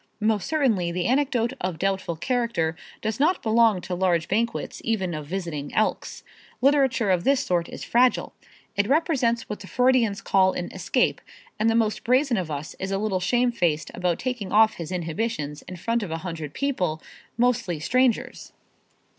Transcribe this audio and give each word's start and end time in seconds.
Most 0.19 0.47
certainly 0.47 0.91
the 0.91 1.05
anecdote 1.05 1.53
of 1.61 1.77
doubtful 1.77 2.15
character 2.15 2.75
does 3.03 3.19
not 3.19 3.43
belong 3.43 3.81
to 3.81 3.93
large 3.93 4.27
banquets 4.27 4.81
even 4.83 5.13
of 5.13 5.27
visiting 5.27 5.71
Elks. 5.75 6.23
Literature 6.59 7.11
of 7.11 7.23
this 7.23 7.41
sort 7.41 7.69
is 7.69 7.83
fragile. 7.83 8.33
It 8.75 8.87
represents 8.87 9.47
what 9.47 9.59
the 9.59 9.67
Freudians 9.67 10.19
call 10.19 10.53
an 10.53 10.71
escape, 10.71 11.21
and 11.59 11.69
the 11.69 11.75
most 11.75 12.03
brazen 12.03 12.37
of 12.37 12.49
us 12.49 12.75
is 12.79 12.89
a 12.89 12.97
little 12.97 13.19
shamefaced 13.19 13.91
about 13.93 14.17
taking 14.17 14.51
off 14.51 14.73
his 14.77 14.91
inhibitions 14.91 15.61
in 15.67 15.75
front 15.75 16.01
of 16.01 16.09
a 16.09 16.17
hundred 16.25 16.55
people, 16.55 16.99
mostly 17.37 17.79
strangers. 17.79 18.53